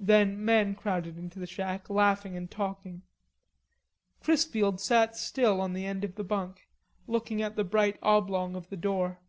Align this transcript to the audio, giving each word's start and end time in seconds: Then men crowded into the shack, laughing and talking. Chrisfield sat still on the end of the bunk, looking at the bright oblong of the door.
Then 0.00 0.44
men 0.44 0.74
crowded 0.74 1.16
into 1.16 1.38
the 1.38 1.46
shack, 1.46 1.88
laughing 1.88 2.36
and 2.36 2.50
talking. 2.50 3.02
Chrisfield 4.20 4.80
sat 4.80 5.14
still 5.14 5.60
on 5.60 5.74
the 5.74 5.86
end 5.86 6.02
of 6.02 6.16
the 6.16 6.24
bunk, 6.24 6.66
looking 7.06 7.40
at 7.40 7.54
the 7.54 7.62
bright 7.62 7.96
oblong 8.02 8.56
of 8.56 8.68
the 8.68 8.76
door. 8.76 9.20